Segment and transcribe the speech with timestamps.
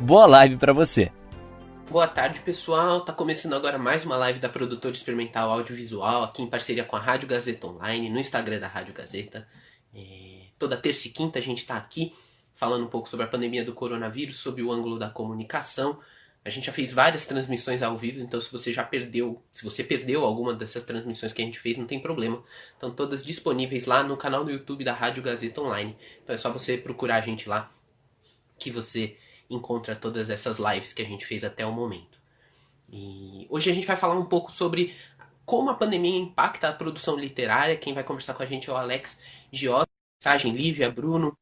[0.00, 1.10] Boa live para você.
[1.90, 3.00] Boa tarde, pessoal.
[3.00, 7.00] Tá começando agora mais uma live da produtora experimental audiovisual, aqui em parceria com a
[7.00, 9.48] Rádio Gazeta Online, no Instagram da Rádio Gazeta.
[9.92, 10.42] É...
[10.56, 12.14] Toda terça e quinta a gente está aqui
[12.54, 15.98] falando um pouco sobre a pandemia do coronavírus, sob o ângulo da comunicação.
[16.44, 19.82] A gente já fez várias transmissões ao vivo, então se você já perdeu, se você
[19.82, 22.40] perdeu alguma dessas transmissões que a gente fez, não tem problema.
[22.72, 25.96] Estão todas disponíveis lá no canal do YouTube da Rádio Gazeta Online.
[26.22, 27.68] Então é só você procurar a gente lá
[28.56, 29.16] que você
[29.48, 32.20] encontra todas essas lives que a gente fez até o momento.
[32.88, 34.94] E hoje a gente vai falar um pouco sobre
[35.44, 37.76] como a pandemia impacta a produção literária.
[37.76, 39.18] Quem vai conversar com a gente é o Alex
[39.52, 41.36] Giota, mensagem Lívia, Bruno,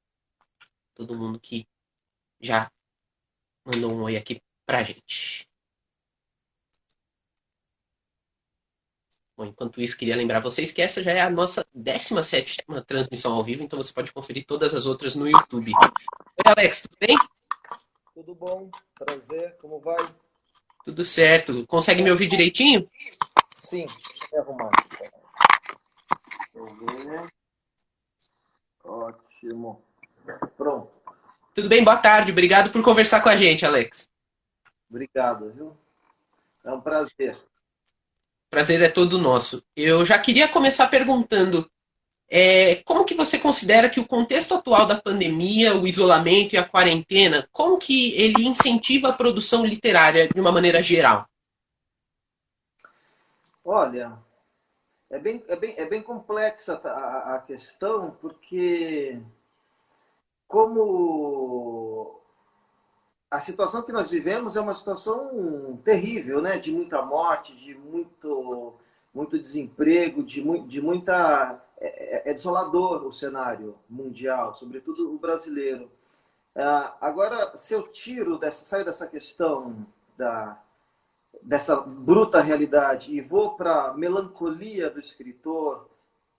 [0.94, 1.66] todo mundo que
[2.40, 2.70] já
[3.64, 5.48] mandou um oi aqui pra gente.
[9.36, 13.44] Bom, enquanto isso, queria lembrar vocês que essa já é a nossa 17 transmissão ao
[13.44, 15.72] vivo, então você pode conferir todas as outras no YouTube.
[15.74, 17.35] Oi, Alex, tudo bem?
[18.16, 18.70] Tudo bom?
[18.98, 20.02] Prazer, como vai?
[20.86, 21.66] Tudo certo.
[21.66, 22.88] Consegue me ouvir direitinho?
[23.54, 23.86] Sim,
[24.32, 24.70] é arrumado.
[28.82, 29.84] Ótimo.
[30.56, 30.90] Pronto.
[31.54, 32.32] Tudo bem, boa tarde.
[32.32, 34.08] Obrigado por conversar com a gente, Alex.
[34.88, 35.76] Obrigado, viu?
[36.64, 37.38] É um prazer.
[38.48, 39.62] Prazer é todo nosso.
[39.76, 41.70] Eu já queria começar perguntando
[42.28, 46.68] é, como que você considera que o contexto atual da pandemia, o isolamento e a
[46.68, 51.28] quarentena, como que ele incentiva a produção literária de uma maneira geral?
[53.64, 54.18] Olha,
[55.10, 59.20] é bem, é bem, é bem complexa a, a questão, porque
[60.48, 62.20] como
[63.30, 66.58] a situação que nós vivemos é uma situação terrível, né?
[66.58, 68.74] De muita morte, de muito,
[69.14, 75.90] muito desemprego, de, mu de muita é, é, desolador o cenário mundial, sobretudo o brasileiro.
[76.54, 80.60] Ah, agora, se eu tiro dessa, saio dessa questão da
[81.42, 85.86] dessa bruta realidade e vou para a melancolia do escritor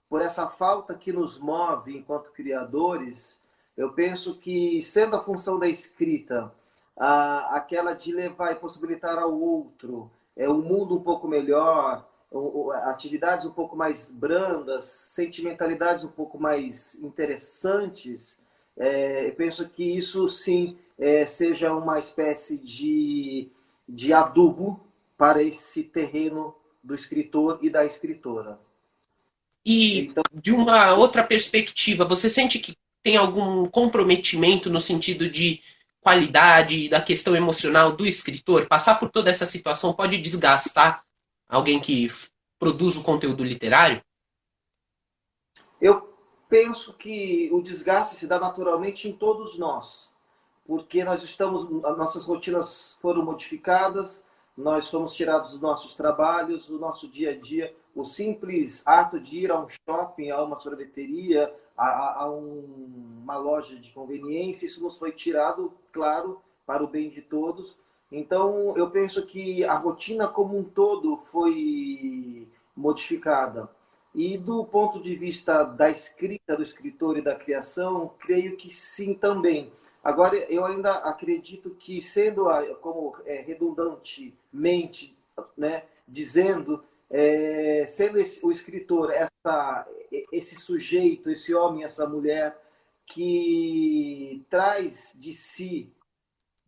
[0.08, 3.36] por essa falta que nos move enquanto criadores,
[3.76, 6.52] eu penso que sendo a função da escrita
[6.96, 12.07] aquela de levar e possibilitar ao outro é um mundo um pouco melhor,
[12.84, 18.38] atividades um pouco mais brandas, sentimentalidades um pouco mais interessantes,
[18.76, 23.50] é, eu penso que isso sim é, seja uma espécie de,
[23.88, 24.80] de adubo
[25.16, 28.58] para esse terreno do escritor e da escritora.
[29.64, 35.60] E então, de uma outra perspectiva, você sente que tem algum comprometimento no sentido de
[36.00, 38.66] qualidade, da questão emocional do escritor?
[38.66, 41.02] Passar por toda essa situação pode desgastar
[41.48, 42.06] alguém que
[42.58, 44.02] produz o conteúdo literário?
[45.80, 46.14] Eu
[46.48, 50.08] penso que o desgaste se dá naturalmente em todos nós,
[50.66, 54.22] porque nós estamos, nossas rotinas foram modificadas,
[54.56, 59.38] nós fomos tirados dos nossos trabalhos, do nosso dia a dia, o simples ato de
[59.38, 64.82] ir a um shopping, a uma sorveteria, a, a um, uma loja de conveniência, isso
[64.82, 67.78] nos foi tirado, claro, para o bem de todos,
[68.10, 73.68] então, eu penso que a rotina como um todo foi modificada.
[74.14, 79.14] E do ponto de vista da escrita, do escritor e da criação, creio que sim
[79.14, 79.70] também.
[80.02, 82.46] Agora, eu ainda acredito que, sendo
[82.80, 85.16] como é, redundantemente
[85.56, 89.86] né, dizendo, é, sendo esse, o escritor essa,
[90.32, 92.56] esse sujeito, esse homem, essa mulher
[93.04, 95.92] que traz de si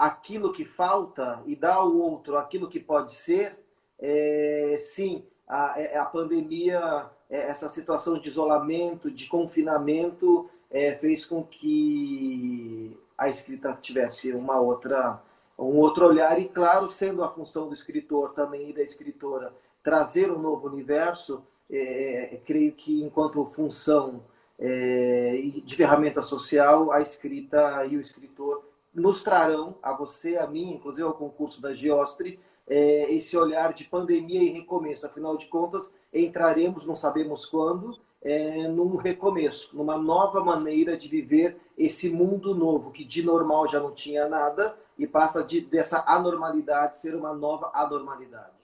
[0.01, 3.59] aquilo que falta e dá ao outro aquilo que pode ser,
[3.99, 11.27] é, sim, a, é, a pandemia, é, essa situação de isolamento, de confinamento, é, fez
[11.27, 15.21] com que a escrita tivesse uma outra,
[15.59, 19.53] um outro olhar e, claro, sendo a função do escritor também e da escritora
[19.83, 24.23] trazer um novo universo, é, é creio que enquanto função
[24.59, 31.07] de ferramenta social, a escrita e o escritor nos trarão, a você, a mim, inclusive
[31.07, 35.07] ao concurso da Geostre, é, esse olhar de pandemia e recomeço.
[35.07, 41.57] Afinal de contas, entraremos, não sabemos quando, é, num recomeço, numa nova maneira de viver
[41.77, 46.99] esse mundo novo, que de normal já não tinha nada, e passa de, dessa anormalidade
[46.99, 48.61] ser uma nova anormalidade.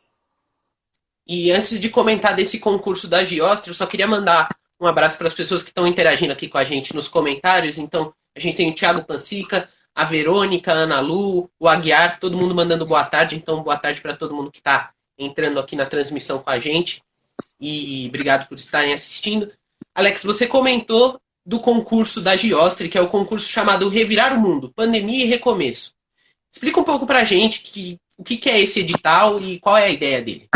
[1.27, 4.49] E antes de comentar desse concurso da Giostra, eu só queria mandar
[4.81, 7.79] um abraço para as pessoas que estão interagindo aqui com a gente nos comentários.
[7.79, 12.37] Então, a gente tem o Thiago Pansica, a Verônica, a Ana Lu, o Aguiar, todo
[12.37, 13.35] mundo mandando boa tarde.
[13.35, 17.03] Então, boa tarde para todo mundo que está entrando aqui na transmissão com a gente.
[17.59, 19.51] E obrigado por estarem assistindo.
[19.95, 24.71] Alex, você comentou do concurso da Giostre, que é o concurso chamado Revirar o Mundo,
[24.71, 25.95] Pandemia e Recomeço.
[26.53, 29.79] Explica um pouco para a gente que, o que, que é esse edital e qual
[29.79, 30.47] é a ideia dele.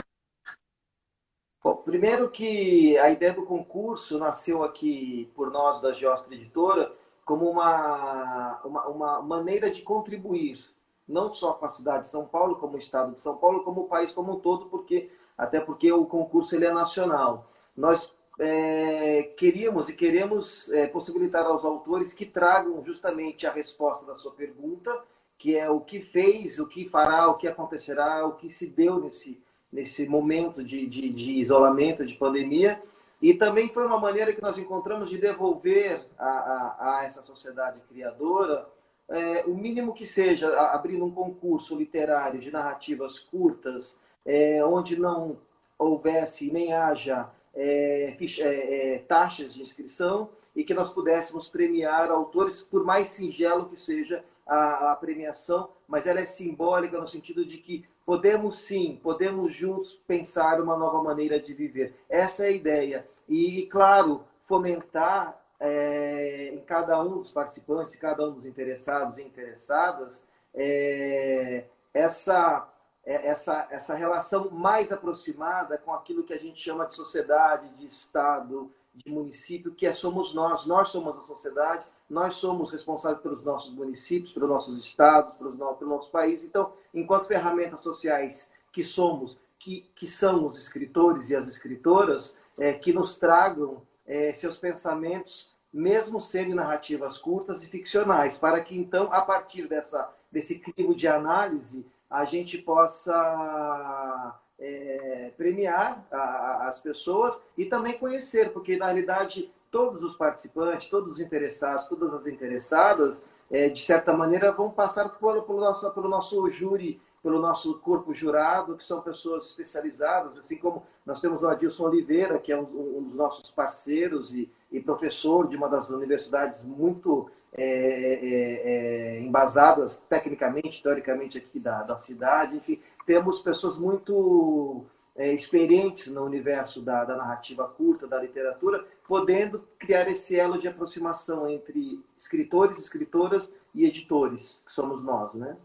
[1.64, 6.92] Bom, primeiro que a ideia do concurso nasceu aqui por nós da Giostre Editora
[7.30, 10.58] como uma, uma, uma, maneira de contribuir,
[11.06, 13.82] não só com a cidade de São Paulo, como o estado de São Paulo, como
[13.82, 17.48] o país como um todo, porque até porque o concurso ele é nacional.
[17.76, 24.16] Nós é, queríamos e queremos é, possibilitar aos autores que tragam justamente a resposta da
[24.16, 24.92] sua pergunta,
[25.38, 28.98] que é o que fez, o que fará, o que acontecerá, o que se deu
[28.98, 29.40] nesse,
[29.72, 32.82] nesse momento de, de, de isolamento, de pandemia,
[33.20, 37.80] e também foi uma maneira que nós encontramos de devolver a, a, a essa sociedade
[37.88, 38.66] criadora
[39.10, 45.38] é, o mínimo que seja, abrindo um concurso literário de narrativas curtas, é, onde não
[45.76, 52.10] houvesse nem haja é, ficha, é, é, taxas de inscrição e que nós pudéssemos premiar
[52.10, 57.44] autores, por mais singelo que seja a, a premiação, mas ela é simbólica no sentido
[57.44, 61.94] de que podemos sim, podemos juntos pensar uma nova maneira de viver.
[62.08, 63.08] Essa é a ideia.
[63.28, 70.24] E, claro, fomentar é, em cada um dos participantes, cada um dos interessados e interessadas,
[70.54, 72.68] é, essa,
[73.04, 77.86] é, essa, essa relação mais aproximada com aquilo que a gente chama de sociedade, de
[77.86, 80.66] Estado, de município, que é, somos nós.
[80.66, 85.72] Nós somos a sociedade, nós somos responsáveis pelos nossos municípios, pelos nossos estados, pelos no,
[85.74, 86.42] pelo nosso país.
[86.42, 92.72] Então, enquanto ferramentas sociais que somos, que, que são os escritores e as escritoras, é,
[92.72, 99.08] que nos tragam é, seus pensamentos, mesmo sendo narrativas curtas e ficcionais, para que então,
[99.12, 107.40] a partir dessa, desse crivo de análise, a gente possa é, premiar a, as pessoas
[107.56, 113.22] e também conhecer, porque na realidade todos os participantes, todos os interessados, todas as interessadas,
[113.50, 118.14] é, de certa maneira, vão passar pelo, pelo, nosso, pelo nosso júri, pelo nosso corpo
[118.14, 122.98] jurado, que são pessoas especializadas, assim como nós temos o Adilson Oliveira, que é um,
[122.98, 129.20] um dos nossos parceiros e, e, professor de uma das universidades muito é, é, é
[129.20, 132.56] embasadas tecnicamente, teoricamente aqui da, da cidade.
[132.56, 134.86] Enfim, temos pessoas muito
[135.20, 140.66] é, experientes no universo da, da, narrativa curta, da literatura, podendo criar esse elo de
[140.66, 145.58] aproximação entre escritores, escritoras e editores, que somos nós, né?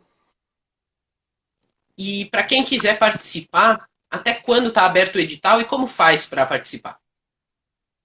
[1.98, 6.46] E para quem quiser participar, até quando está aberto o edital e como faz para
[6.46, 7.00] participar?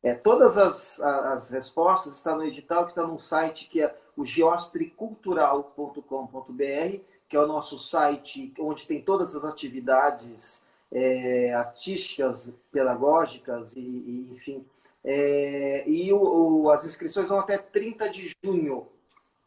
[0.04, 4.24] É, todas as, as respostas estão no edital, que está num site que é o
[4.24, 10.62] geostricultural.com.br, que é o nosso site onde tem todas as atividades
[10.92, 14.64] é, artísticas, pedagógicas e, e enfim.
[15.04, 16.20] É, e o,
[16.62, 18.86] o, as inscrições vão até 30 de junho,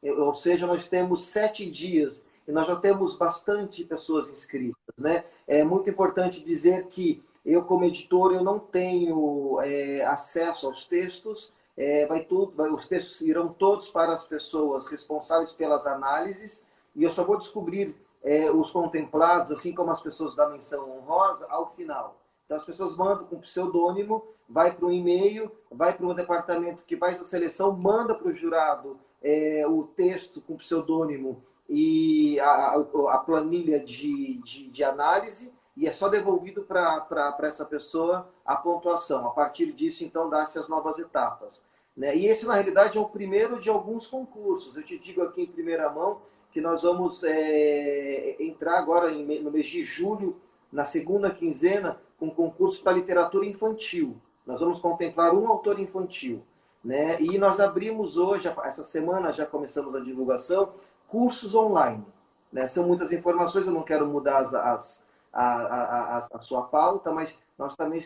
[0.02, 4.76] ou seja, nós temos sete dias e nós já temos bastante pessoas inscritas.
[4.98, 5.24] Né?
[5.48, 11.52] É muito importante dizer que eu, como editor, eu não tenho é, acesso aos textos,
[11.76, 16.66] é, vai tudo, vai, os textos irão todos para as pessoas responsáveis pelas análises,
[16.96, 21.46] e eu só vou descobrir é, os contemplados, assim como as pessoas da menção honrosa,
[21.50, 22.18] ao final.
[22.46, 26.98] Então, as pessoas mandam com pseudônimo, vai para um e-mail, vai para um departamento que
[26.98, 32.76] faz a seleção, manda para o jurado é, o texto com pseudônimo e a,
[33.10, 39.26] a planilha de, de, de, análise, e é só devolvido para essa pessoa a pontuação.
[39.26, 41.64] A partir disso, então, dá-se as novas etapas.
[41.96, 42.16] Né?
[42.16, 44.76] E esse, na realidade, é o primeiro de alguns concursos.
[44.76, 46.22] Eu te digo aqui em primeira mão
[46.54, 50.40] que nós vamos é, entrar agora em, no mês de julho,
[50.72, 54.16] na segunda quinzena, com concurso para literatura infantil.
[54.46, 56.44] Nós vamos contemplar um autor infantil.
[56.84, 57.20] Né?
[57.20, 60.74] E nós abrimos hoje, essa semana já começamos a divulgação,
[61.08, 62.06] cursos online.
[62.52, 62.68] Né?
[62.68, 67.38] São muitas informações, eu não quero mudar as, as, a, a, a, sua pauta, mas
[67.58, 68.00] nós também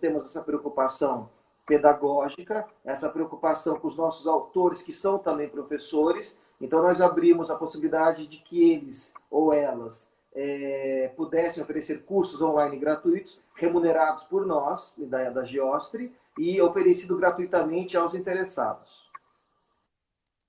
[0.00, 1.30] temos essa preocupação
[1.66, 7.54] pedagógica, essa preocupação com os nossos autores, que são também professores, então, nós abrimos a
[7.54, 14.92] possibilidade de que eles ou elas é, pudessem oferecer cursos online gratuitos, remunerados por nós,
[14.96, 19.06] da, da Geostre, e oferecido gratuitamente aos interessados.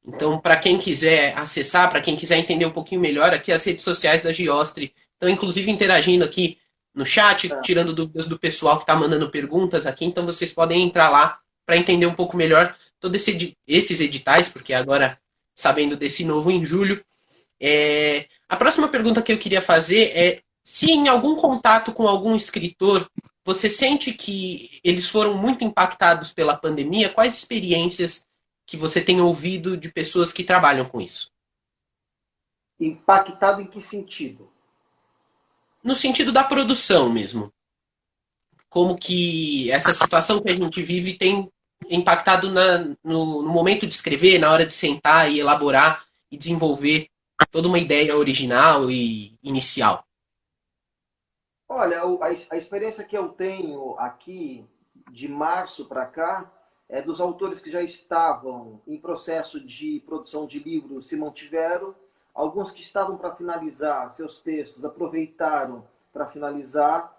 [0.06, 3.84] Então, para quem quiser acessar, para quem quiser entender um pouquinho melhor, aqui as redes
[3.84, 6.58] sociais da Giostre estão inclusive interagindo aqui
[6.96, 7.62] no chat, é.
[7.62, 10.06] tirando dúvidas do pessoal que está mandando perguntas aqui.
[10.06, 14.74] Então, vocês podem entrar lá para entender um pouco melhor todos esse, esses editais, porque
[14.74, 15.20] agora,
[15.58, 17.04] sabendo desse novo em julho.
[17.60, 18.28] É...
[18.48, 23.10] A próxima pergunta que eu queria fazer é se em algum contato com algum escritor
[23.44, 28.26] você sente que eles foram muito impactados pela pandemia, quais experiências
[28.66, 31.32] que você tem ouvido de pessoas que trabalham com isso?
[32.78, 34.52] Impactado em que sentido?
[35.82, 37.52] No sentido da produção mesmo.
[38.70, 41.50] Como que essa situação que a gente vive tem
[41.90, 47.08] impactado na, no, no momento de escrever, na hora de sentar e elaborar e desenvolver
[47.52, 50.04] toda uma ideia original e inicial?
[51.70, 54.66] Olha, a, a experiência que eu tenho aqui
[55.12, 56.52] de março para cá
[56.90, 61.94] é, dos autores que já estavam em processo de produção de livro se mantiveram,
[62.34, 67.16] alguns que estavam para finalizar seus textos aproveitaram para finalizar.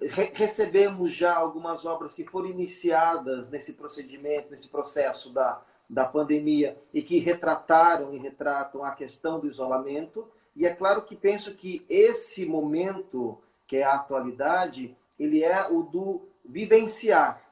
[0.00, 6.76] Re recebemos já algumas obras que foram iniciadas nesse procedimento, nesse processo da, da pandemia
[6.92, 10.28] e que retrataram e retratam a questão do isolamento.
[10.56, 15.82] E é claro que penso que esse momento, que é a atualidade, ele é o
[15.82, 17.44] do vivenciar,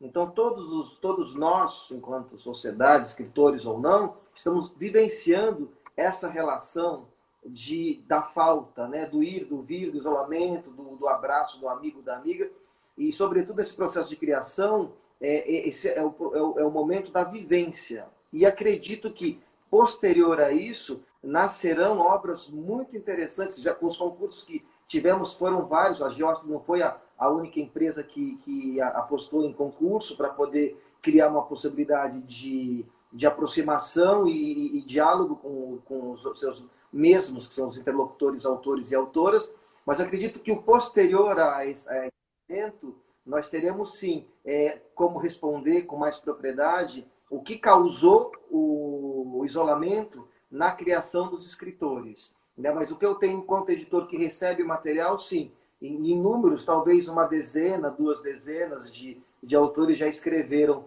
[0.00, 7.06] então, todos, os, todos nós, enquanto sociedade, escritores ou não, estamos vivenciando essa relação
[7.44, 9.06] de, da falta, né?
[9.06, 12.50] do ir, do vir, do isolamento, do, do abraço do amigo, da amiga.
[12.96, 16.70] E, sobretudo, esse processo de criação, é, é, esse é o, é, o, é o
[16.70, 18.06] momento da vivência.
[18.32, 24.64] E acredito que, posterior a isso, nascerão obras muito interessantes, já com os concursos que
[24.86, 29.52] tivemos, foram vários, a Geostra não foi a, a única empresa que, que apostou em
[29.52, 36.10] concurso para poder criar uma possibilidade de, de aproximação e, e, e diálogo com, com
[36.12, 39.52] os seus mesmos, que são os interlocutores, autores e autoras,
[39.86, 41.88] mas acredito que o posterior a esse,
[42.48, 49.44] evento, nós teremos sim é, como responder com mais propriedade o que causou o, o
[49.44, 52.32] isolamento na criação dos escritores.
[52.56, 52.72] Né?
[52.72, 56.64] Mas o que eu tenho enquanto editor que recebe o material, sim, em, em números,
[56.64, 60.84] talvez uma dezena, duas dezenas de, de autores já escreveram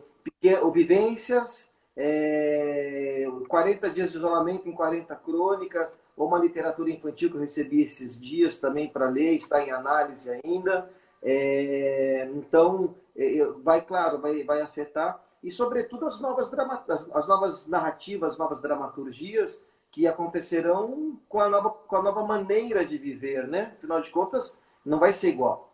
[0.74, 7.42] vivências, é, 40 dias de isolamento em 40 crônicas, ou uma literatura infantil que eu
[7.42, 10.90] recebi esses dias também para ler, está em análise ainda.
[11.22, 15.24] É, então, é, vai, claro, vai, vai afetar.
[15.44, 19.60] E, sobretudo, as novas, drama, as, as novas narrativas, as novas dramaturgias
[19.92, 23.74] que acontecerão com a, nova, com a nova maneira de viver, né?
[23.78, 25.72] Afinal de contas, não vai ser igual.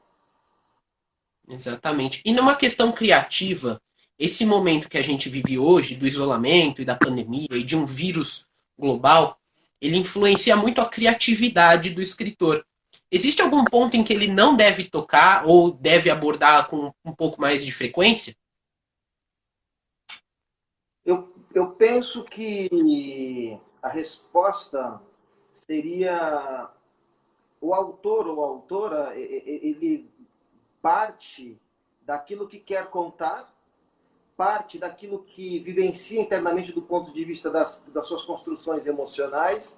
[1.47, 2.21] Exatamente.
[2.25, 3.79] E numa questão criativa,
[4.19, 7.85] esse momento que a gente vive hoje, do isolamento e da pandemia e de um
[7.85, 8.45] vírus
[8.77, 9.39] global,
[9.79, 12.65] ele influencia muito a criatividade do escritor.
[13.09, 17.39] Existe algum ponto em que ele não deve tocar ou deve abordar com um pouco
[17.39, 18.35] mais de frequência?
[21.05, 25.01] Eu, eu penso que a resposta
[25.53, 26.69] seria
[27.61, 30.09] o autor ou a autora, ele
[30.81, 31.59] parte
[32.01, 33.53] daquilo que quer contar,
[34.39, 39.77] parte daquilo que vivencia internamente do ponto de vista das, das suas construções emocionais.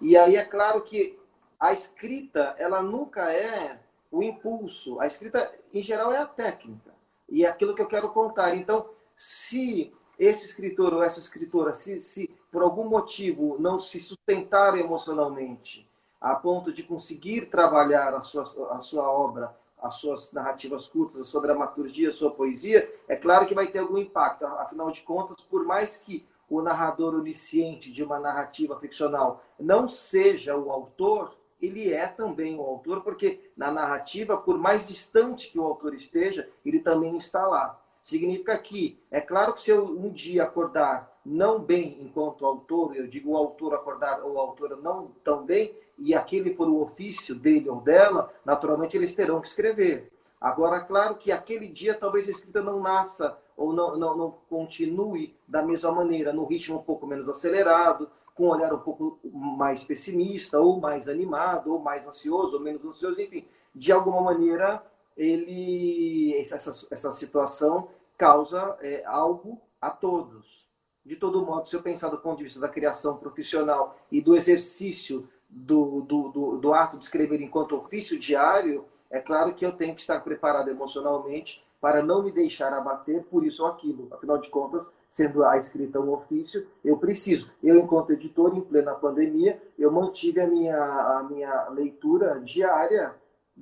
[0.00, 1.16] E aí é claro que
[1.60, 3.78] a escrita, ela nunca é
[4.10, 5.00] o impulso.
[5.00, 6.92] A escrita, em geral, é a técnica.
[7.28, 8.56] E é aquilo que eu quero contar.
[8.56, 14.76] Então, se esse escritor ou essa escritora, se, se por algum motivo não se sustentaram
[14.76, 15.88] emocionalmente,
[16.20, 21.24] a ponto de conseguir trabalhar a sua, a sua obra, as suas narrativas curtas, a
[21.24, 24.44] sua dramaturgia, a sua poesia, é claro que vai ter algum impacto.
[24.44, 30.56] Afinal de contas, por mais que o narrador onisciente de uma narrativa ficcional não seja
[30.56, 35.64] o autor, ele é também o autor, porque na narrativa, por mais distante que o
[35.64, 37.80] autor esteja, ele também está lá.
[38.10, 43.06] Significa que, é claro que se eu um dia acordar não bem enquanto autor, eu
[43.06, 47.36] digo o autor acordar ou a autora não tão bem, e aquele for o ofício
[47.36, 50.10] dele ou dela, naturalmente eles terão que escrever.
[50.40, 55.36] Agora, claro que aquele dia talvez a escrita não nasça ou não, não, não continue
[55.46, 59.84] da mesma maneira, num ritmo um pouco menos acelerado, com um olhar um pouco mais
[59.84, 63.46] pessimista, ou mais animado, ou mais ansioso, ou menos ansioso, enfim.
[63.72, 64.84] De alguma maneira,
[65.16, 67.88] ele essa, essa situação
[68.20, 70.68] causa é, algo a todos.
[71.02, 74.36] De todo modo, se eu pensar do ponto de vista da criação profissional e do
[74.36, 79.72] exercício do, do, do, do ato de escrever enquanto ofício diário, é claro que eu
[79.72, 84.08] tenho que estar preparado emocionalmente para não me deixar abater por isso ou aquilo.
[84.10, 87.50] Afinal de contas, sendo a escrita um ofício, eu preciso.
[87.62, 93.14] Eu, enquanto editor, em plena pandemia, eu mantive a minha, a minha leitura diária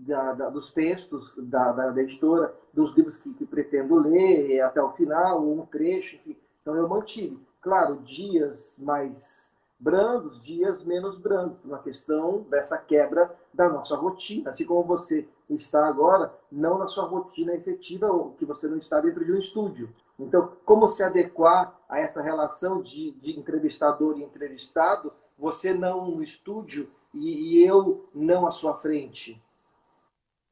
[0.07, 4.93] da, da, dos textos da, da, editora, dos livros que, que, pretendo ler até o
[4.93, 6.37] final, um trecho, enfim.
[6.63, 7.39] Então eu mantive.
[7.61, 14.65] Claro, dias mais brandos, dias menos brandos, na questão dessa quebra da nossa rotina, assim
[14.65, 19.25] como você está agora, não na sua rotina efetiva, ou que você não está dentro
[19.25, 19.89] de um estúdio.
[20.19, 26.23] Então, como se adequar a essa relação de, de entrevistador e entrevistado, você não no
[26.23, 29.41] estúdio e, e eu não à sua frente?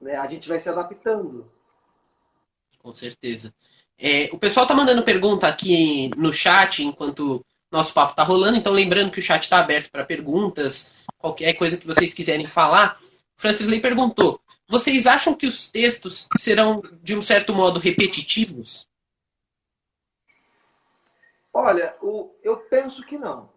[0.00, 0.16] Né?
[0.16, 1.50] A gente vai se adaptando.
[2.78, 3.54] Com certeza.
[3.98, 8.72] É, o pessoal está mandando pergunta aqui no chat enquanto nosso papo está rolando, então
[8.72, 12.98] lembrando que o chat está aberto para perguntas, qualquer coisa que vocês quiserem falar.
[13.36, 18.88] Francis Ley perguntou: vocês acham que os textos serão, de um certo modo, repetitivos?
[21.52, 23.50] Olha, o, eu penso que não.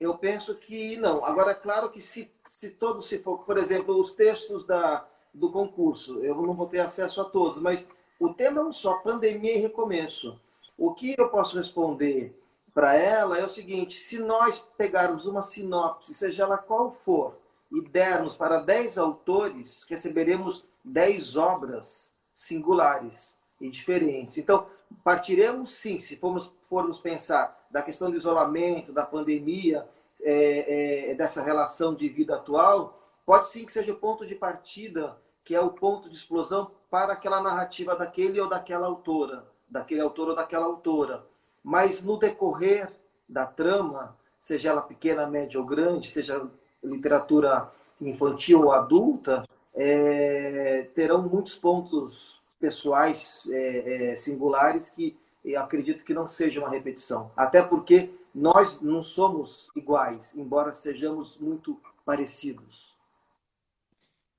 [0.00, 1.24] Eu penso que não.
[1.24, 5.50] Agora, é claro que se, se todos se for, por exemplo, os textos da, do
[5.50, 7.86] concurso, eu não vou ter acesso a todos, mas
[8.18, 10.40] o tema é um só, pandemia e recomeço.
[10.78, 12.34] O que eu posso responder
[12.74, 17.38] para ela é o seguinte: se nós pegarmos uma sinopse, seja ela qual for,
[17.70, 24.38] e dermos para 10 autores, receberemos 10 obras singulares e diferentes.
[24.38, 24.66] Então,
[25.04, 29.86] partiremos sim, se formos, formos pensar da questão do isolamento, da pandemia,
[30.22, 35.16] é, é, dessa relação de vida atual, pode sim que seja o ponto de partida,
[35.46, 40.28] que é o ponto de explosão para aquela narrativa daquele ou daquela autora, daquele autor
[40.28, 41.24] ou daquela autora
[41.66, 42.88] mas no decorrer
[43.28, 46.48] da trama, seja ela pequena, média ou grande, seja
[46.80, 47.68] literatura
[48.00, 55.16] infantil ou adulta, é, terão muitos pontos pessoais é, é, singulares que
[55.56, 57.32] acredito que não seja uma repetição.
[57.36, 62.95] Até porque nós não somos iguais, embora sejamos muito parecidos.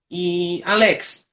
[0.10, 1.28] E, Alex,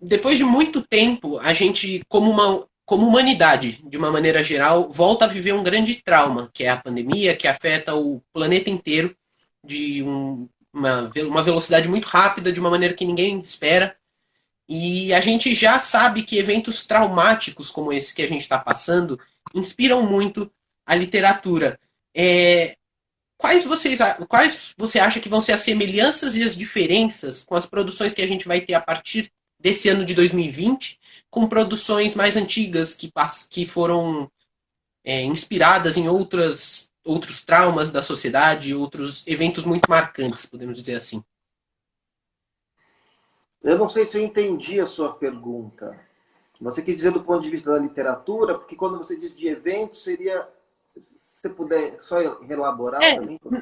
[0.00, 5.24] depois de muito tempo, a gente, como uma como humanidade, de uma maneira geral, volta
[5.24, 9.16] a viver um grande trauma, que é a pandemia, que afeta o planeta inteiro
[9.64, 13.96] de um, uma, uma velocidade muito rápida, de uma maneira que ninguém espera.
[14.68, 19.18] E a gente já sabe que eventos traumáticos como esse que a gente está passando
[19.54, 20.50] inspiram muito
[20.84, 21.78] a literatura.
[22.14, 22.76] É,
[23.42, 27.66] quais, vocês, quais você acha que vão ser as semelhanças e as diferenças com as
[27.66, 32.36] produções que a gente vai ter a partir desse ano de 2020 com produções mais
[32.36, 33.12] antigas que,
[33.50, 34.30] que foram
[35.04, 41.22] é, inspiradas em outras, outros traumas da sociedade, outros eventos muito marcantes, podemos dizer assim.
[43.60, 45.98] Eu não sei se eu entendi a sua pergunta.
[46.60, 50.04] Você quis dizer do ponto de vista da literatura, porque quando você diz de eventos,
[50.04, 50.48] seria.
[51.42, 53.18] Se você puder só elaborar é,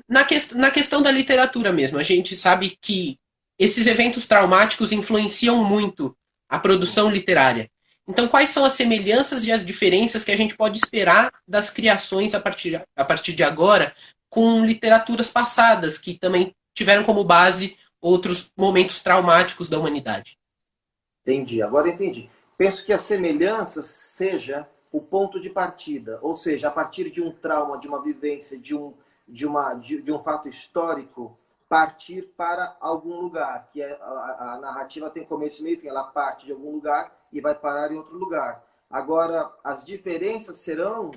[0.07, 3.19] Na, que, na questão da literatura mesmo, a gente sabe que
[3.59, 6.14] esses eventos traumáticos influenciam muito
[6.47, 7.71] a produção literária.
[8.07, 12.35] Então, quais são as semelhanças e as diferenças que a gente pode esperar das criações
[12.35, 13.95] a partir, a partir de agora
[14.29, 20.38] com literaturas passadas, que também tiveram como base outros momentos traumáticos da humanidade?
[21.23, 22.29] Entendi, agora entendi.
[22.59, 27.31] Penso que a semelhança seja o ponto de partida, ou seja, a partir de um
[27.31, 28.94] trauma, de uma vivência, de um,
[29.26, 34.59] de uma, de, de um fato histórico, partir para algum lugar, que é, a, a,
[34.59, 37.96] narrativa tem começo, meio e fim, ela parte de algum lugar e vai parar em
[37.96, 38.64] outro lugar.
[38.90, 41.12] Agora, as diferenças serão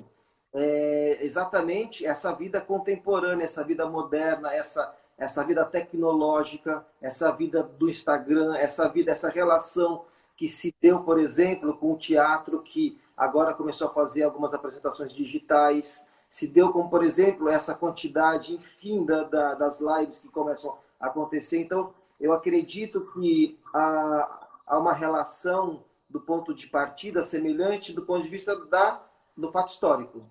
[0.52, 7.90] é, exatamente essa vida contemporânea, essa vida moderna, essa, essa vida tecnológica, essa vida do
[7.90, 10.04] Instagram, essa vida, essa relação
[10.36, 15.12] que se deu, por exemplo, com o teatro que agora começou a fazer algumas apresentações
[15.12, 21.06] digitais, se deu como, por exemplo, essa quantidade infinda da, das lives que começam a
[21.06, 21.60] acontecer.
[21.60, 28.22] Então, eu acredito que há, há uma relação do ponto de partida semelhante do ponto
[28.22, 29.00] de vista da,
[29.36, 30.22] do fato histórico.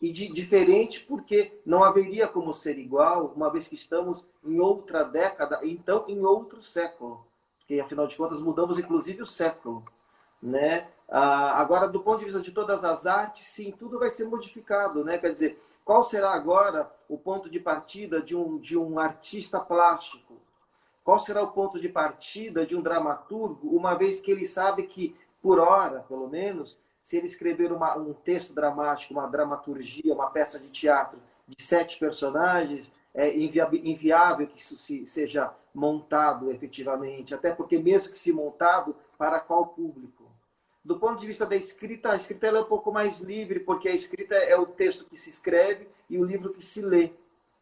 [0.00, 5.04] E de, diferente porque não haveria como ser igual, uma vez que estamos em outra
[5.04, 7.24] década, então em outro século.
[7.58, 9.84] Porque, afinal de contas, mudamos inclusive o século.
[10.42, 10.88] Né?
[11.14, 15.04] Ah, agora, do ponto de vista de todas as artes, sim, tudo vai ser modificado,
[15.04, 15.18] né?
[15.18, 20.40] Quer dizer, qual será agora o ponto de partida de um, de um artista plástico?
[21.04, 25.14] Qual será o ponto de partida de um dramaturgo, uma vez que ele sabe que,
[25.42, 30.58] por hora, pelo menos, se ele escrever uma, um texto dramático, uma dramaturgia, uma peça
[30.58, 37.78] de teatro de sete personagens, é inviável que isso se, seja montado efetivamente, até porque
[37.78, 40.21] mesmo que se montado, para qual público?
[40.84, 43.94] Do ponto de vista da escrita, a escrita é um pouco mais livre, porque a
[43.94, 47.12] escrita é o texto que se escreve e o livro que se lê.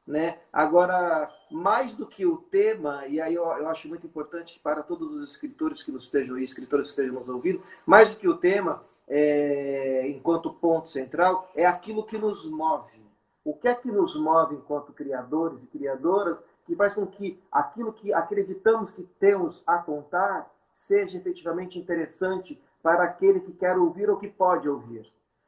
[0.06, 0.38] Né?
[0.50, 5.12] Agora, mais do que o tema, e aí eu, eu acho muito importante para todos
[5.12, 8.38] os escritores que nos estejam e escritores que estejam nos ouvindo, mais do que o
[8.38, 13.00] tema, é, enquanto ponto central, é aquilo que nos move.
[13.44, 17.92] O que é que nos move enquanto criadores e criadoras que faz com que aquilo
[17.92, 24.16] que acreditamos que temos a contar seja efetivamente interessante para aquele que quer ouvir ou
[24.16, 25.06] que pode ouvir.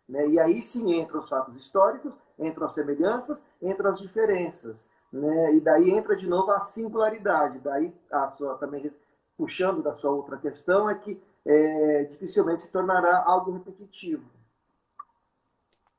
[0.08, 0.28] Né?
[0.28, 4.84] E aí sim entram os fatos históricos, entram as semelhanças, entram as diferenças.
[5.12, 5.56] Né?
[5.56, 7.58] E daí entra de novo a singularidade.
[7.60, 8.92] Daí, a sua, também
[9.36, 14.24] puxando da sua outra questão, é que é, dificilmente se tornará algo repetitivo.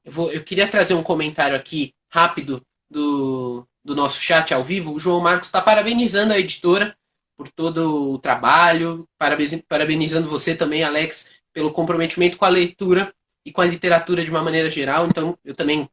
[0.03, 4.93] Eu, vou, eu queria trazer um comentário aqui rápido do, do nosso chat ao vivo.
[4.93, 6.95] O João Marcos está parabenizando a editora
[7.37, 9.07] por todo o trabalho,
[9.67, 13.13] parabenizando você também, Alex, pelo comprometimento com a leitura
[13.45, 15.07] e com a literatura de uma maneira geral.
[15.07, 15.89] Então, eu também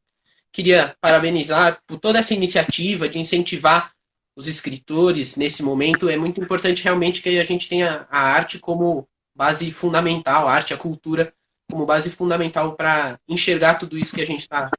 [0.53, 3.93] queria parabenizar por toda essa iniciativa de incentivar
[4.37, 6.09] os escritores nesse momento.
[6.09, 10.75] É muito importante realmente que a gente tenha a arte como base fundamental, a arte,
[10.75, 11.33] a cultura
[11.71, 14.71] como base fundamental para enxergar tudo isso que a gente está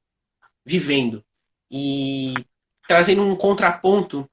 [0.66, 1.24] vivendo.
[1.70, 2.34] E
[2.88, 4.30] trazendo um contraponto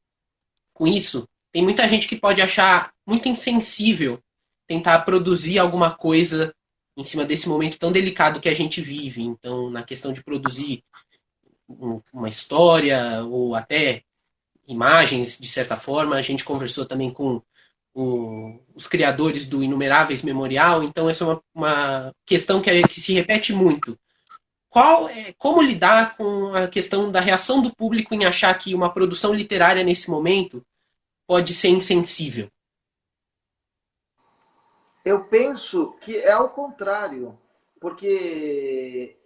[0.73, 4.21] com isso, tem muita gente que pode achar muito insensível
[4.67, 6.55] tentar produzir alguma coisa
[6.97, 9.23] em cima desse momento tão delicado que a gente vive.
[9.23, 10.83] Então, na questão de produzir
[12.13, 14.03] uma história ou até
[14.67, 17.41] imagens, de certa forma, a gente conversou também com
[17.95, 23.01] o, os criadores do Inumeráveis Memorial, então essa é uma, uma questão que, é, que
[23.01, 23.99] se repete muito.
[24.69, 28.93] Qual é, como lidar com a questão da reação do público em achar que uma
[28.93, 30.65] produção literária nesse momento
[31.29, 32.51] pode ser insensível?
[35.05, 37.39] Eu penso que é o contrário,
[37.79, 39.17] porque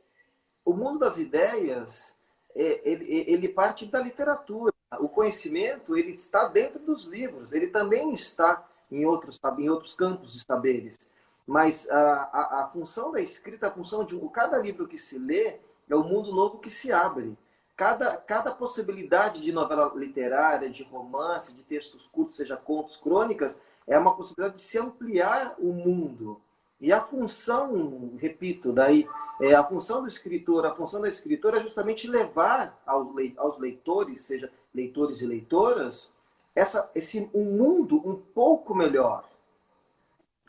[0.65, 2.15] o mundo das ideias
[2.55, 4.73] é, ele, ele parte da literatura.
[4.99, 10.33] O conhecimento ele está dentro dos livros, ele também está em outros, em outros campos
[10.33, 10.99] de saberes.
[11.47, 15.61] Mas a, a, a função da escrita, a função de cada livro que se lê,
[15.88, 17.37] é o mundo novo que se abre
[17.77, 23.99] cada, cada possibilidade de novela literária, de romance, de textos curtos, seja contos, crônicas, é
[23.99, 26.41] uma possibilidade de se ampliar o mundo.
[26.81, 29.09] E a função, repito, daí,
[29.41, 34.51] é, a função do escritor, a função da escritora é justamente levar aos leitores, seja
[34.75, 36.11] leitores e leitoras,
[36.55, 39.29] essa, esse, um mundo um pouco melhor.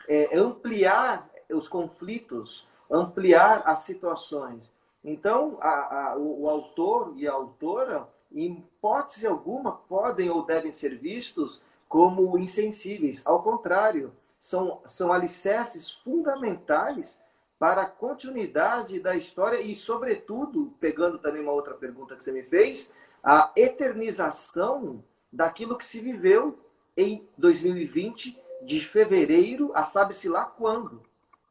[0.08, 4.70] É, ampliar os conflitos, ampliar as situações.
[5.04, 10.72] Então, a, a, o, o, autor e a autora, em hipótese alguma, podem ou devem
[10.72, 13.20] ser vistos como insensíveis.
[13.24, 17.18] Ao contrário, são, são alicerces fundamentais
[17.58, 22.42] para a continuidade da história e, sobretudo, pegando também uma outra pergunta que você me
[22.42, 22.90] fez,
[23.22, 26.58] a eternização daquilo que se viveu
[26.96, 31.02] em 2020, de fevereiro a sabe-se lá quando.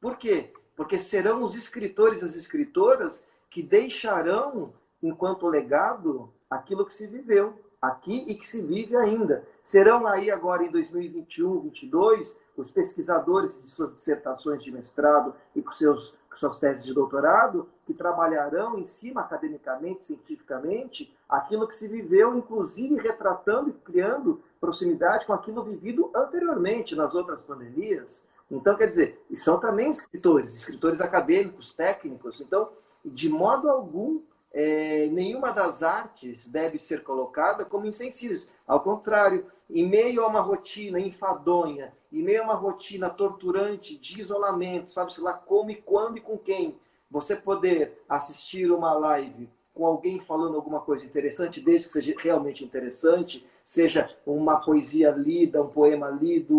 [0.02, 0.52] Por quê?
[0.76, 7.54] Porque serão os escritores e as escritoras que deixarão, enquanto legado, aquilo que se viveu
[7.80, 9.48] aqui e que se vive ainda.
[9.62, 15.72] Serão aí agora em 2021, 2022, os pesquisadores de suas dissertações de mestrado e com
[15.72, 22.36] seus suas teses de doutorado que trabalharão em cima academicamente, cientificamente, aquilo que se viveu,
[22.36, 28.24] inclusive retratando e criando proximidade com aquilo vivido anteriormente nas outras pandemias.
[28.52, 32.42] Então, quer dizer, e são também escritores, escritores acadêmicos, técnicos.
[32.42, 32.70] Então,
[33.04, 38.48] de modo algum, é, nenhuma das artes deve ser colocada como insensíveis.
[38.68, 44.22] Ao contrário, em meio a uma rotina enfadonha, em meio a uma rotina torturante de
[44.22, 49.86] isolamento, sabe-se lá como e quando e com quem, você poder assistir uma live com
[49.88, 55.70] alguém falando alguma coisa interessante, desde que seja realmente interessante, seja uma poesia lida, um
[55.70, 56.56] poema lido,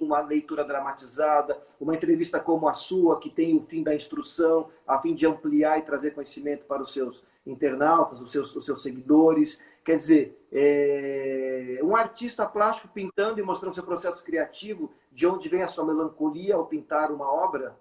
[0.00, 4.98] uma leitura dramatizada, uma entrevista como a sua, que tem o fim da instrução, a
[4.98, 9.60] fim de ampliar e trazer conhecimento para os seus internautas, os seus, os seus seguidores.
[9.84, 11.80] Quer dizer, é...
[11.82, 16.54] um artista plástico pintando e mostrando seu processo criativo, de onde vem a sua melancolia
[16.54, 17.76] ao pintar uma obra,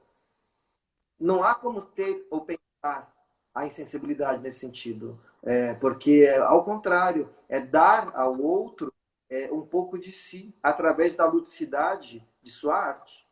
[1.17, 3.12] não há como ter ou pensar
[3.54, 5.20] a insensibilidade nesse sentido.
[5.44, 8.94] É, porque, ao contrário, é dar ao outro
[9.30, 13.24] é, um pouco de si, através da ludicidade de sua arte.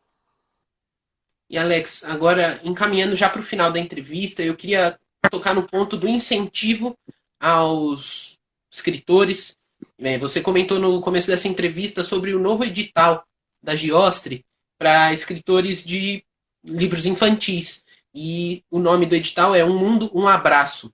[1.50, 4.98] E, Alex, agora, encaminhando já para o final da entrevista, eu queria
[5.30, 6.98] tocar no ponto do incentivo
[7.40, 8.40] aos
[8.72, 9.58] escritores.
[10.00, 13.26] É, você comentou no começo dessa entrevista sobre o novo edital
[13.62, 14.46] da Giostre
[14.78, 16.24] para escritores de
[16.64, 17.86] livros infantis.
[18.14, 20.94] E o nome do edital é Um Mundo, Um Abraço.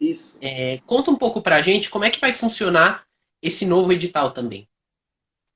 [0.00, 0.36] Isso.
[0.40, 3.06] É, conta um pouco para a gente como é que vai funcionar
[3.40, 4.68] esse novo edital também.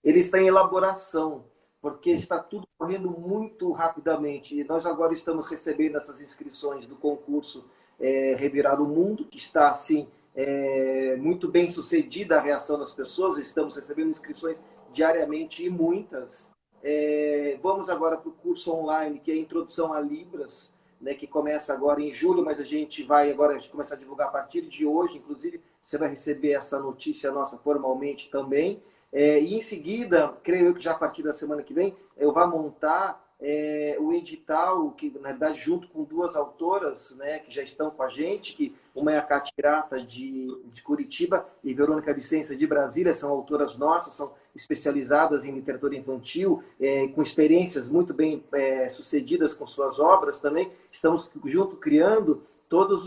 [0.05, 1.47] Ele está em elaboração,
[1.81, 4.59] porque está tudo correndo muito rapidamente.
[4.59, 7.69] E nós agora estamos recebendo essas inscrições do concurso
[7.99, 13.37] é, Revirar o Mundo, que está assim é, muito bem sucedida a reação das pessoas.
[13.39, 16.51] Estamos recebendo inscrições diariamente e muitas.
[16.83, 21.27] É, vamos agora para o curso online, que é a Introdução a Libras, né, que
[21.27, 24.87] começa agora em julho, mas a gente vai agora começar a divulgar a partir de
[24.87, 25.19] hoje.
[25.19, 28.83] Inclusive, você vai receber essa notícia nossa formalmente também.
[29.13, 32.33] É, e em seguida, creio eu que já a partir da semana que vem, eu
[32.33, 37.63] vou montar é, o edital, que na verdade, junto com duas autoras né, que já
[37.63, 42.57] estão com a gente, que uma é a Catirata de, de Curitiba e Verônica Vicência
[42.57, 48.43] de Brasília, são autoras nossas, são especializadas em literatura infantil, é, com experiências muito bem
[48.53, 50.73] é, sucedidas com suas obras também.
[50.91, 53.03] Estamos junto criando todas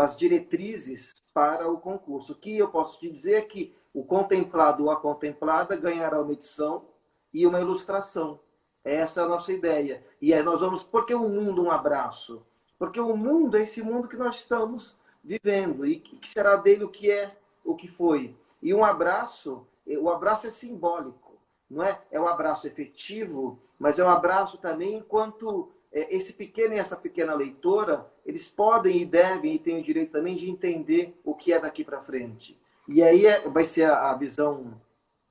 [0.00, 2.32] as diretrizes para o concurso.
[2.32, 6.32] O que eu posso te dizer é que o contemplado ou a contemplada ganhará uma
[6.32, 6.84] edição
[7.32, 8.40] e uma ilustração.
[8.84, 10.04] Essa é a nossa ideia.
[10.20, 10.82] E aí nós vamos.
[10.82, 12.42] Por que o mundo um abraço?
[12.78, 15.84] Porque o mundo é esse mundo que nós estamos vivendo.
[15.84, 18.34] E que será dele o que é, o que foi.
[18.62, 21.38] E um abraço, o abraço é simbólico.
[21.70, 22.00] Não é?
[22.10, 26.96] É um abraço efetivo, mas é um abraço também enquanto é, esse pequeno e essa
[26.96, 31.52] pequena leitora, eles podem e devem e têm o direito também de entender o que
[31.52, 32.58] é daqui para frente.
[32.86, 34.74] E aí é, vai ser a, visão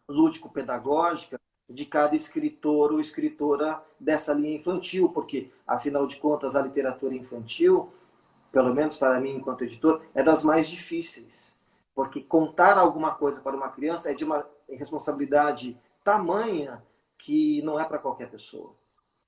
[0.08, 1.40] lúdico-pedagógica
[1.70, 7.92] de cada escritor ou escritora dessa linha infantil, porque, afinal de contas, a literatura infantil,
[8.52, 11.54] pelo menos para mim enquanto editor, é das mais difíceis.
[11.98, 16.84] Porque contar alguma coisa para uma criança é de uma responsabilidade tamanha
[17.18, 18.76] que não é para qualquer pessoa.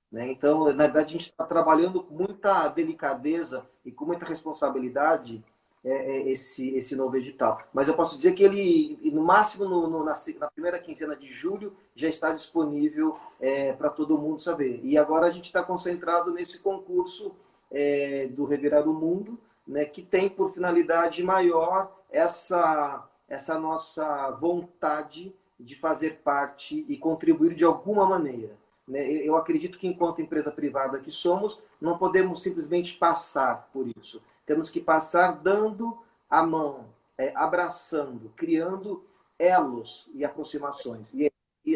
[0.08, 0.30] Né?
[0.30, 5.44] Então, na verdade, a gente está trabalhando com muita delicadeza e com muita responsabilidade
[5.84, 7.60] é, é, esse, esse novo edital.
[7.72, 11.26] Mas eu posso dizer que ele, no máximo no, no, na, na, primeira quinzena de
[11.26, 14.78] julho, já está disponível é, para todo mundo saber.
[14.84, 17.34] E agora a gente está concentrado nesse concurso
[17.68, 25.34] é, do Revirar o Mundo, né, que tem por finalidade maior essa, essa nossa vontade
[25.58, 28.56] de fazer parte e contribuir de alguma maneira.
[28.88, 29.04] Né?
[29.08, 34.22] Eu acredito que, enquanto empresa privada que somos, não podemos simplesmente passar por isso.
[34.46, 39.04] Temos que passar dando a mão, é, abraçando, criando
[39.38, 41.12] elos e aproximações.
[41.14, 41.30] E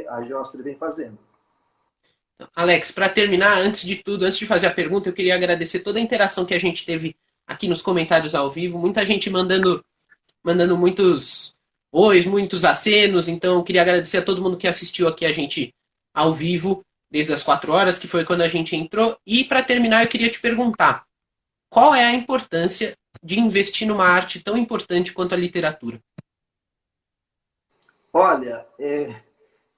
[0.09, 1.19] a Jostre vem fazendo.
[2.57, 5.99] Alex, para terminar, antes de tudo, antes de fazer a pergunta, eu queria agradecer toda
[5.99, 7.17] a interação que a gente teve
[7.47, 8.79] aqui nos comentários ao vivo.
[8.79, 9.85] Muita gente mandando,
[10.45, 11.55] mandando muitos
[11.91, 13.29] ois, muitos acenos.
[13.29, 15.75] Então, queria agradecer a todo mundo que assistiu aqui a gente
[16.13, 19.17] ao vivo desde as quatro horas, que foi quando a gente entrou.
[19.27, 21.07] E para terminar, eu queria te perguntar:
[21.71, 26.01] qual é a importância de investir numa arte tão importante quanto a literatura?
[28.13, 29.23] Olha, é,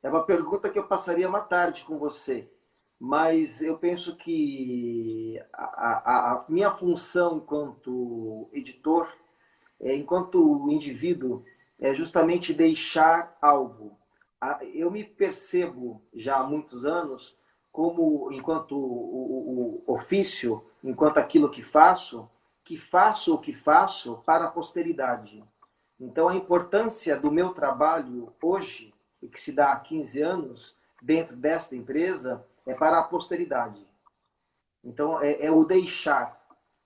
[0.02, 2.50] é uma pergunta que eu passaria uma tarde com você,
[2.98, 9.10] mas eu penso que a, a, a minha função enquanto editor,
[9.80, 11.44] é, enquanto indivíduo,
[11.78, 13.98] é justamente deixar algo
[14.74, 17.36] eu me percebo já há muitos anos
[17.72, 22.28] como, enquanto o, o, o ofício, enquanto aquilo que faço,
[22.64, 25.44] que faço o que faço para a posteridade.
[25.98, 31.36] Então, a importância do meu trabalho hoje, e que se dá há 15 anos, dentro
[31.36, 33.86] desta empresa, é para a posteridade.
[34.84, 36.40] Então, é, é o deixar,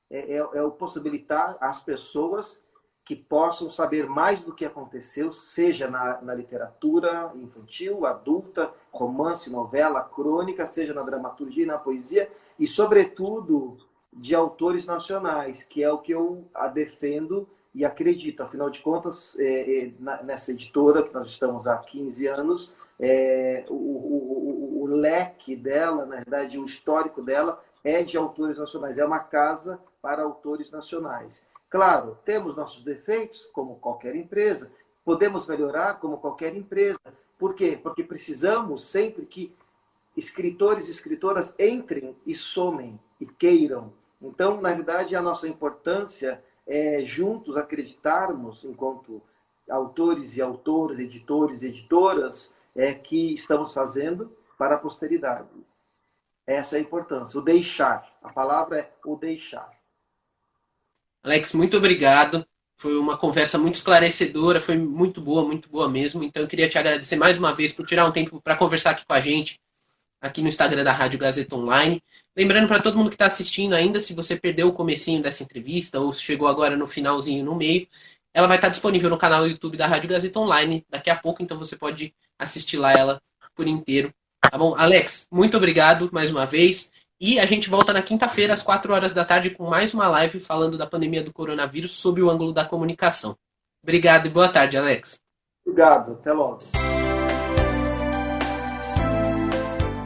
[0.09, 2.61] é, é, é o possibilitar às pessoas
[3.05, 10.03] que possam saber mais do que aconteceu, seja na, na, literatura infantil, adulta, romance, novela,
[10.03, 13.79] crônica, seja na dramaturgia na poesia, e, sobretudo,
[14.13, 18.43] de autores nacionais, que é o que eu defendo e acredito.
[18.43, 23.75] Afinal de contas, é, é, nessa editora que nós estamos há 15 anos, é, o,
[23.75, 28.99] o, o, o leque dela, na verdade, o histórico dela é de autores nacionais.
[28.99, 31.45] É uma casa para autores nacionais.
[31.71, 34.73] Claro, temos nossos defeitos, como qualquer empresa,
[35.05, 36.99] podemos melhorar, como qualquer empresa.
[37.39, 37.79] Por quê?
[37.81, 39.55] Porque precisamos sempre que
[40.17, 43.93] escritores e escritoras entrem e somem e queiram.
[44.21, 49.23] Então, na verdade, a nossa importância é juntos acreditarmos, enquanto
[49.69, 55.49] autores e autores, editores e editoras, é, que estamos fazendo para a posteridade.
[56.45, 58.13] Essa é a importância, o deixar.
[58.23, 59.80] A palavra é o deixar.
[61.23, 62.47] Alex, muito obrigado.
[62.77, 66.25] Foi uma conversa muito esclarecedora, foi muito boa, muito boa mesmo.
[66.25, 69.05] Então eu queria te agradecer mais uma vez por tirar um tempo para conversar aqui
[69.05, 69.61] com a gente,
[70.21, 72.03] aqui no Instagram da Rádio Gazeta Online.
[72.35, 76.01] Lembrando para todo mundo que está assistindo ainda, se você perdeu o comecinho dessa entrevista
[76.01, 77.87] ou chegou agora no finalzinho, no meio,
[78.33, 81.43] ela vai estar tá disponível no canal YouTube da Rádio Gazeta Online daqui a pouco,
[81.43, 83.21] então você pode assistir lá ela
[83.55, 84.13] por inteiro.
[84.41, 84.75] Tá bom?
[84.75, 86.91] Alex, muito obrigado mais uma vez.
[87.23, 90.41] E a gente volta na quinta-feira, às 4 horas da tarde, com mais uma live
[90.41, 93.37] falando da pandemia do coronavírus sob o ângulo da comunicação.
[93.83, 95.21] Obrigado e boa tarde, Alex.
[95.63, 96.61] Obrigado, até logo.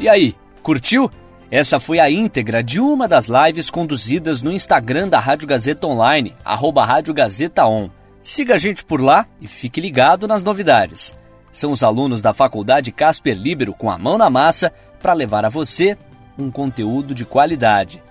[0.01, 1.09] E aí, curtiu?
[1.53, 6.35] Essa foi a íntegra de uma das lives conduzidas no Instagram da Rádio Gazeta Online,
[6.45, 7.91] arroba Rádio Gazeta On.
[8.21, 11.15] Siga a gente por lá e fique ligado nas novidades.
[11.53, 15.49] São os alunos da Faculdade Casper Libero com a mão na massa para levar a
[15.49, 15.97] você
[16.39, 18.03] um conteúdo de qualidade.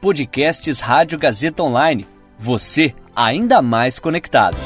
[0.00, 2.06] Podcasts Rádio Gazeta Online.
[2.38, 4.56] Você ainda mais conectado.